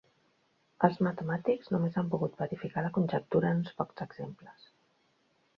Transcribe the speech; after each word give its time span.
Els 0.87 0.95
matemàtics 1.07 1.69
només 1.75 1.99
han 2.01 2.09
pogut 2.15 2.41
verificar 2.45 2.85
la 2.87 2.93
conjectura 2.97 3.53
en 3.57 3.63
uns 3.63 3.79
pocs 3.83 4.05
exemples. 4.11 4.69